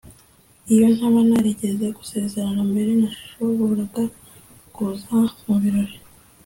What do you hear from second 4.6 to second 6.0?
kuza mubirori